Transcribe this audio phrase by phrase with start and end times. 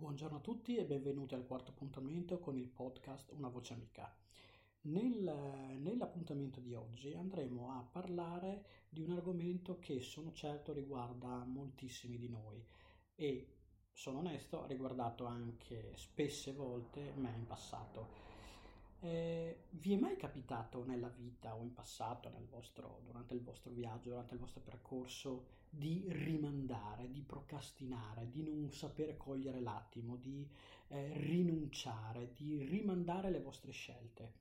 [0.00, 4.08] Buongiorno a tutti e benvenuti al quarto appuntamento con il podcast Una voce amica.
[4.82, 12.16] Nel, nell'appuntamento di oggi andremo a parlare di un argomento che sono certo riguarda moltissimi
[12.16, 12.64] di noi
[13.16, 13.56] e
[13.92, 18.27] sono onesto, ha riguardato anche spesse volte me in passato.
[19.00, 24.10] Eh, vi è mai capitato nella vita o in passato, vostro, durante il vostro viaggio,
[24.10, 30.48] durante il vostro percorso, di rimandare, di procrastinare, di non saper cogliere l'attimo, di
[30.88, 34.32] eh, rinunciare, di rimandare le vostre scelte?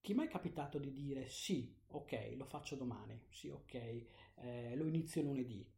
[0.00, 3.74] Ti è mai capitato di dire sì, ok, lo faccio domani, sì, ok,
[4.34, 5.71] eh, lo inizio lunedì?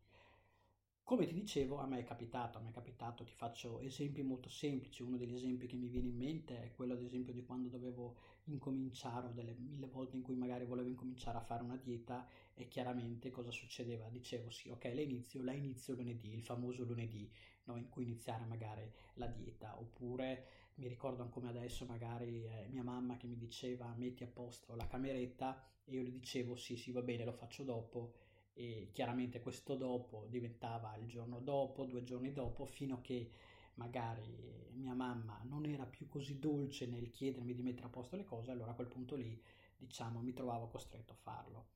[1.04, 4.48] Come ti dicevo, a me è capitato, a me è capitato, ti faccio esempi molto
[4.48, 7.68] semplici, uno degli esempi che mi viene in mente è quello ad esempio di quando
[7.68, 12.26] dovevo incominciare o delle mille volte in cui magari volevo incominciare a fare una dieta
[12.54, 14.08] e chiaramente cosa succedeva?
[14.08, 17.30] Dicevo sì, ok, la inizio, la inizio lunedì, il famoso lunedì
[17.64, 22.82] no, in cui iniziare magari la dieta, oppure mi ricordo come adesso magari eh, mia
[22.82, 25.62] mamma che mi diceva metti a posto la cameretta.
[25.84, 28.14] E io le dicevo sì, sì, va bene, lo faccio dopo
[28.54, 33.30] e chiaramente questo dopo diventava il giorno dopo, due giorni dopo, fino a che
[33.74, 38.24] magari mia mamma non era più così dolce nel chiedermi di mettere a posto le
[38.24, 39.40] cose, allora a quel punto lì,
[39.76, 41.66] diciamo, mi trovavo costretto a farlo.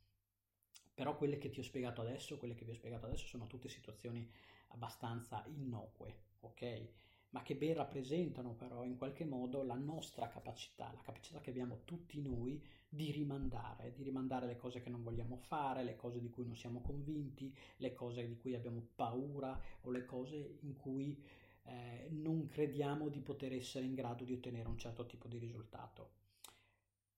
[0.94, 3.68] Però quelle che ti ho spiegato adesso, quelle che vi ho spiegato adesso sono tutte
[3.68, 4.28] situazioni
[4.68, 6.88] abbastanza innocue, ok?
[7.30, 11.82] Ma che ben rappresentano però in qualche modo la nostra capacità, la capacità che abbiamo
[11.84, 16.30] tutti noi di rimandare, di rimandare le cose che non vogliamo fare, le cose di
[16.30, 21.22] cui non siamo convinti, le cose di cui abbiamo paura o le cose in cui
[21.64, 26.16] eh, non crediamo di poter essere in grado di ottenere un certo tipo di risultato.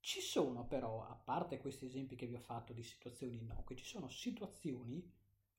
[0.00, 3.84] Ci sono però, a parte questi esempi che vi ho fatto di situazioni innocue, ci
[3.84, 5.08] sono situazioni,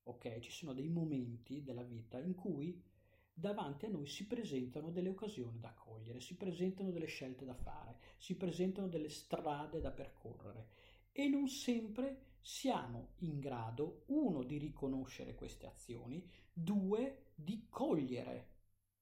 [0.04, 2.84] ok, ci sono dei momenti della vita in cui
[3.34, 8.00] davanti a noi si presentano delle occasioni da cogliere, si presentano delle scelte da fare,
[8.18, 10.70] si presentano delle strade da percorrere
[11.12, 18.50] e non sempre siamo in grado, uno, di riconoscere queste azioni, due, di cogliere,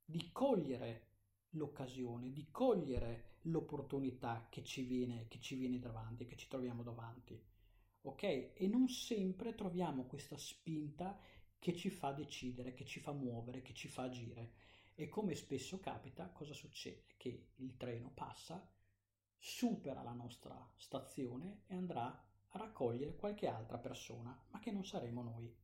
[0.04, 1.08] di cogliere
[1.52, 7.42] l'occasione, di cogliere l'opportunità che ci viene, che ci viene davanti, che ci troviamo davanti.
[8.02, 8.24] Ok?
[8.24, 11.18] E non sempre troviamo questa spinta
[11.60, 14.54] che ci fa decidere, che ci fa muovere, che ci fa agire.
[14.96, 17.04] E come spesso capita, cosa succede?
[17.18, 18.68] Che il treno passa,
[19.38, 25.22] supera la nostra stazione e andrà a raccogliere qualche altra persona, ma che non saremo
[25.22, 25.56] noi.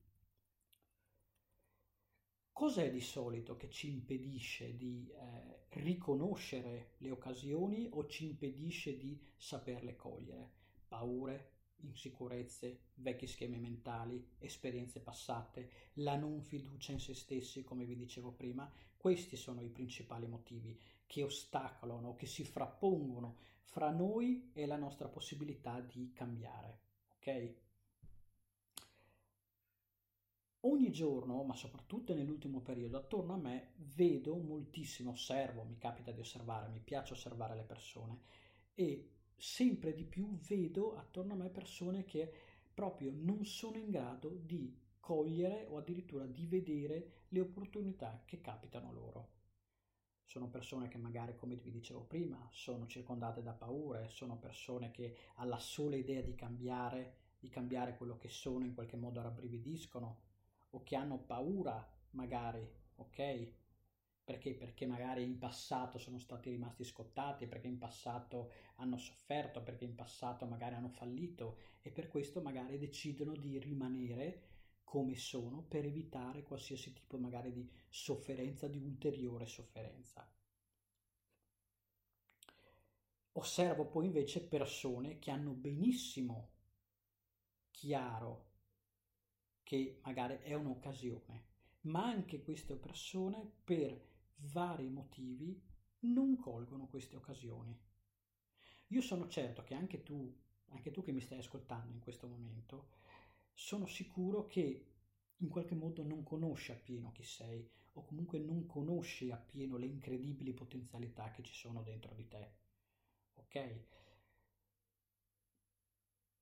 [2.51, 9.21] Cos'è di solito che ci impedisce di eh, riconoscere le occasioni o ci impedisce di
[9.35, 10.51] saperle cogliere?
[10.87, 11.54] Paure,
[11.87, 18.31] insicurezze, vecchi schemi mentali, esperienze passate, la non fiducia in se stessi, come vi dicevo
[18.31, 24.77] prima, questi sono i principali motivi che ostacolano, che si frappongono fra noi e la
[24.77, 26.79] nostra possibilità di cambiare.
[27.15, 27.53] Ok?
[30.61, 36.21] Ogni giorno, ma soprattutto nell'ultimo periodo, attorno a me vedo moltissimo, osservo, mi capita di
[36.21, 38.21] osservare, mi piace osservare le persone
[38.73, 42.31] e sempre di più vedo attorno a me persone che
[42.73, 48.91] proprio non sono in grado di cogliere o addirittura di vedere le opportunità che capitano
[48.91, 49.29] loro.
[50.23, 55.15] Sono persone che magari, come vi dicevo prima, sono circondate da paure, sono persone che
[55.35, 60.17] alla sola idea di cambiare, di cambiare quello che sono, in qualche modo rabbrividiscono,
[60.71, 63.53] o che hanno paura, magari, ok?
[64.25, 64.55] Perché?
[64.55, 69.93] Perché magari in passato sono stati rimasti scottati, perché in passato hanno sofferto, perché in
[69.93, 76.41] passato magari hanno fallito e per questo magari decidono di rimanere come sono per evitare
[76.41, 80.27] qualsiasi tipo magari di sofferenza, di ulteriore sofferenza.
[83.33, 86.49] Osservo poi invece persone che hanno benissimo
[87.69, 88.53] chiaro
[89.61, 91.45] che magari è un'occasione,
[91.81, 95.61] ma anche queste persone per vari motivi
[95.99, 97.77] non colgono queste occasioni.
[98.89, 100.33] Io sono certo che anche tu,
[100.69, 102.89] anche tu che mi stai ascoltando in questo momento,
[103.53, 104.91] sono sicuro che
[105.37, 110.53] in qualche modo non conosci appieno chi sei o comunque non conosci appieno le incredibili
[110.53, 112.53] potenzialità che ci sono dentro di te.
[113.35, 113.83] Ok?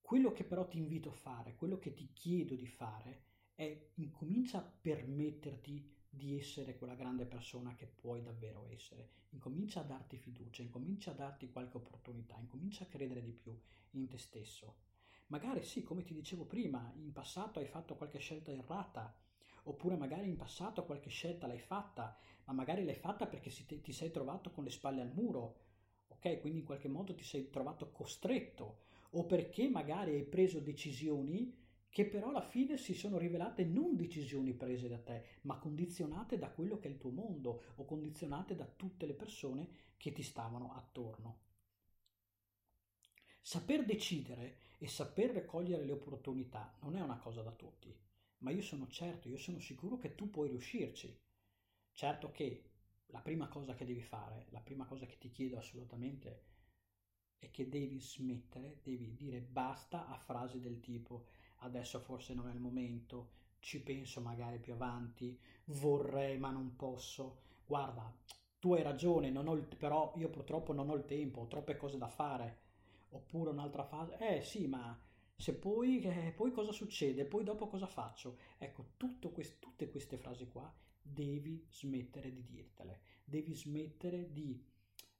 [0.01, 3.23] Quello che però ti invito a fare, quello che ti chiedo di fare
[3.55, 9.09] è incomincia a permetterti di essere quella grande persona che puoi davvero essere.
[9.29, 13.59] Incomincia a darti fiducia, incomincia a darti qualche opportunità, incomincia a credere di più
[13.91, 14.75] in te stesso.
[15.27, 19.17] Magari sì, come ti dicevo prima, in passato hai fatto qualche scelta errata,
[19.63, 22.15] oppure magari in passato qualche scelta l'hai fatta,
[22.45, 23.49] ma magari l'hai fatta perché
[23.81, 25.61] ti sei trovato con le spalle al muro,
[26.09, 26.39] ok?
[26.41, 28.81] Quindi in qualche modo ti sei trovato costretto,
[29.11, 31.62] o perché magari hai preso decisioni
[31.93, 36.49] che però alla fine si sono rivelate non decisioni prese da te, ma condizionate da
[36.49, 40.73] quello che è il tuo mondo o condizionate da tutte le persone che ti stavano
[40.73, 41.41] attorno.
[43.39, 47.95] Saper decidere e saper cogliere le opportunità non è una cosa da tutti,
[48.39, 51.15] ma io sono certo, io sono sicuro che tu puoi riuscirci.
[51.91, 52.71] Certo che
[53.07, 56.45] la prima cosa che devi fare, la prima cosa che ti chiedo assolutamente
[57.37, 61.27] è che devi smettere, devi dire basta a frasi del tipo
[61.63, 63.29] adesso forse non è il momento,
[63.59, 67.41] ci penso magari più avanti, vorrei ma non posso.
[67.65, 68.13] Guarda,
[68.59, 72.07] tu hai ragione, il, però io purtroppo non ho il tempo, ho troppe cose da
[72.07, 72.61] fare.
[73.09, 74.99] Oppure un'altra fase, eh sì, ma
[75.35, 77.25] se poi, eh, poi cosa succede?
[77.25, 78.37] Poi dopo cosa faccio?
[78.57, 78.93] Ecco,
[79.31, 84.63] quest, tutte queste frasi qua devi smettere di dirtele, devi smettere di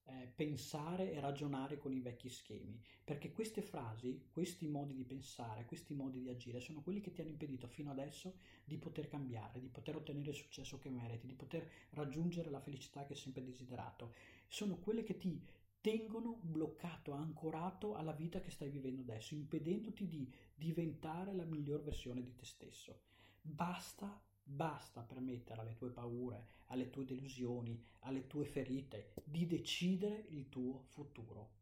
[0.06, 5.66] eh, pensare e ragionare con i vecchi schemi, perché queste frasi, questi modi di pensare,
[5.66, 9.60] questi modi di agire sono quelli che ti hanno impedito fino adesso di poter cambiare,
[9.60, 13.44] di poter ottenere il successo che meriti, di poter raggiungere la felicità che hai sempre
[13.44, 14.14] desiderato.
[14.48, 15.42] Sono quelle che ti
[15.80, 22.22] tengono bloccato, ancorato alla vita che stai vivendo adesso, impedendoti di diventare la miglior versione
[22.22, 23.02] di te stesso.
[23.42, 30.50] Basta Basta permettere alle tue paure, alle tue delusioni, alle tue ferite di decidere il
[30.50, 31.62] tuo futuro.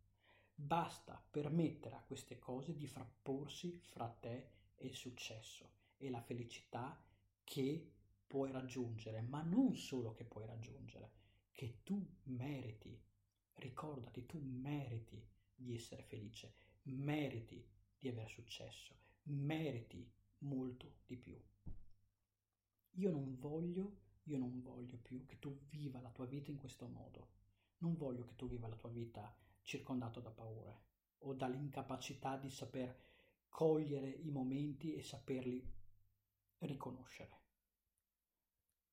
[0.54, 7.00] Basta permettere a queste cose di frapporsi fra te e il successo e la felicità
[7.44, 7.92] che
[8.28, 11.12] puoi raggiungere, ma non solo che puoi raggiungere,
[11.52, 13.00] che tu meriti.
[13.54, 15.24] Ricordati, tu meriti
[15.54, 17.64] di essere felice, meriti
[17.98, 21.40] di avere successo, meriti molto di più.
[22.96, 26.88] Io non voglio, io non voglio più che tu viva la tua vita in questo
[26.88, 27.30] modo.
[27.78, 30.84] Non voglio che tu viva la tua vita circondato da paure
[31.20, 32.96] o dall'incapacità di saper
[33.50, 35.64] cogliere i momenti e saperli
[36.60, 37.40] riconoscere.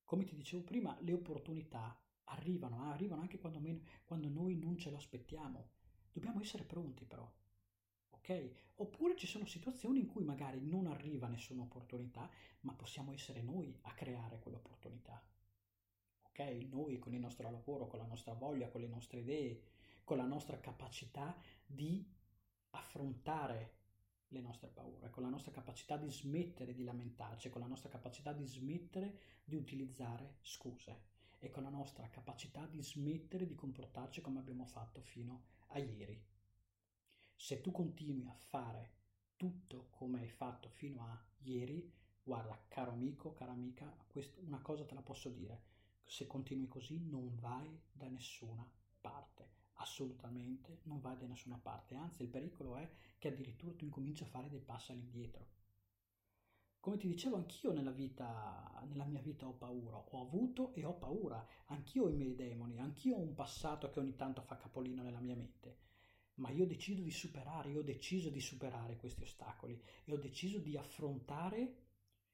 [0.04, 3.60] Come ti dicevo prima, le opportunità arrivano, eh, arrivano anche quando,
[4.04, 5.70] quando noi non ce lo aspettiamo.
[6.12, 7.30] Dobbiamo essere pronti però
[8.18, 8.50] ok?
[8.76, 12.28] Oppure ci sono situazioni in cui magari non arriva nessuna opportunità,
[12.60, 15.22] ma possiamo essere noi a creare quell'opportunità.
[16.28, 16.38] Ok?
[16.70, 19.62] Noi con il nostro lavoro, con la nostra voglia, con le nostre idee,
[20.04, 22.06] con la nostra capacità di
[22.70, 23.76] affrontare
[24.28, 28.32] le nostre paure, con la nostra capacità di smettere di lamentarci, con la nostra capacità
[28.32, 34.38] di smettere di utilizzare scuse e con la nostra capacità di smettere di comportarci come
[34.38, 36.20] abbiamo fatto fino a ieri.
[37.40, 38.90] Se tu continui a fare
[39.36, 41.88] tutto come hai fatto fino a ieri,
[42.20, 43.96] guarda, caro amico, cara amica,
[44.40, 45.62] una cosa te la posso dire,
[46.04, 48.68] se continui così non vai da nessuna
[49.00, 54.24] parte, assolutamente non vai da nessuna parte, anzi il pericolo è che addirittura tu incominci
[54.24, 55.46] a fare dei passi all'indietro.
[56.80, 60.94] Come ti dicevo, anch'io nella vita, nella mia vita ho paura, ho avuto e ho
[60.94, 65.04] paura, anch'io ho i miei demoni, anch'io ho un passato che ogni tanto fa capolino
[65.04, 65.86] nella mia mente
[66.38, 70.58] ma io decido di superare, io ho deciso di superare questi ostacoli e ho deciso
[70.58, 71.86] di affrontare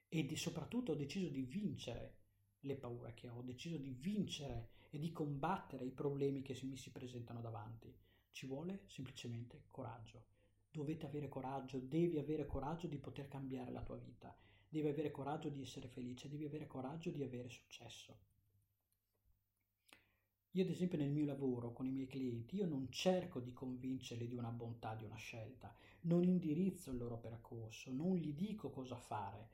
[0.08, 2.18] e di, soprattutto ho deciso di vincere
[2.60, 6.76] le paure che ho, ho deciso di vincere e di combattere i problemi che mi
[6.76, 7.94] si presentano davanti.
[8.30, 10.26] Ci vuole semplicemente coraggio.
[10.70, 14.36] Dovete avere coraggio, devi avere coraggio di poter cambiare la tua vita,
[14.68, 18.18] devi avere coraggio di essere felice, devi avere coraggio di avere successo.
[20.56, 24.28] Io ad esempio nel mio lavoro con i miei clienti, io non cerco di convincerli
[24.28, 28.94] di una bontà di una scelta, non indirizzo il loro percorso, non gli dico cosa
[28.94, 29.48] fare,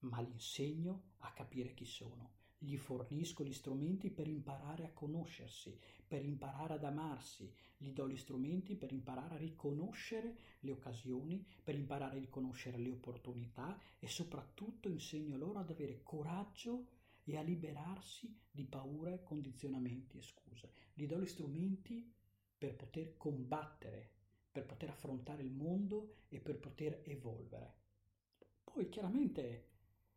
[0.00, 5.78] ma gli insegno a capire chi sono, gli fornisco gli strumenti per imparare a conoscersi,
[6.08, 11.74] per imparare ad amarsi, gli do gli strumenti per imparare a riconoscere le occasioni, per
[11.74, 16.86] imparare a riconoscere le opportunità e soprattutto insegno loro ad avere coraggio
[17.24, 20.72] e a liberarsi di paure, condizionamenti e scuse.
[20.94, 22.12] Gli do gli strumenti
[22.56, 24.10] per poter combattere,
[24.50, 27.80] per poter affrontare il mondo e per poter evolvere.
[28.64, 29.70] Poi chiaramente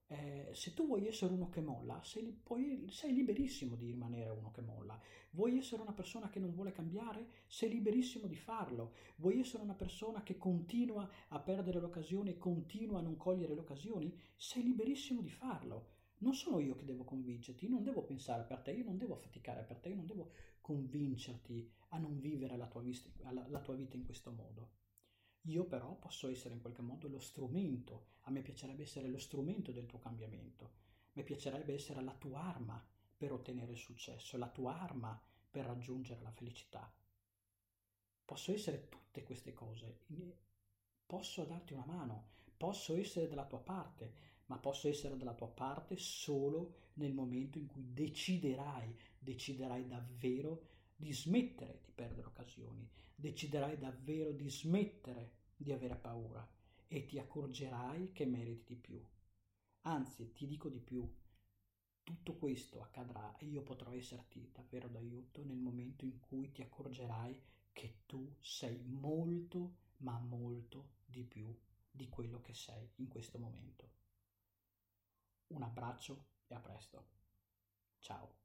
[0.07, 4.51] eh, se tu vuoi essere uno che molla, sei, puoi, sei, liberissimo di rimanere uno
[4.51, 4.99] che molla.
[5.31, 7.27] Vuoi essere una persona che non vuole cambiare?
[7.47, 8.93] Sei liberissimo di farlo.
[9.17, 13.61] Vuoi essere una persona che continua a perdere l'occasione e continua a non cogliere le
[13.61, 14.15] occasioni?
[14.35, 18.59] Sei liberissimo di farlo non sono io che devo convincerti, io non devo pensare per
[18.59, 20.31] te, io non devo faticare per te, io non devo
[20.61, 24.83] convincerti a non vivere la tua, vita, la tua vita in questo modo.
[25.47, 29.71] Io però posso essere in qualche modo lo strumento, a me piacerebbe essere lo strumento
[29.71, 32.83] del tuo cambiamento, a me piacerebbe essere la tua arma
[33.15, 36.91] per ottenere il successo, la tua arma per raggiungere la felicità.
[38.25, 39.99] Posso essere tutte queste cose,
[41.05, 45.97] posso darti una mano, posso essere dalla tua parte, ma posso essere dalla tua parte
[45.97, 54.31] solo nel momento in cui deciderai, deciderai davvero di smettere di perdere occasioni, deciderai davvero
[54.31, 56.47] di smettere di avere paura
[56.87, 59.03] e ti accorgerai che meriti di più.
[59.81, 61.07] Anzi, ti dico di più,
[62.03, 67.41] tutto questo accadrà e io potrò esserti davvero d'aiuto nel momento in cui ti accorgerai
[67.73, 71.53] che tu sei molto, ma molto di più
[71.89, 74.04] di quello che sei in questo momento.
[75.49, 77.05] Un abbraccio e a presto.
[77.99, 78.44] Ciao.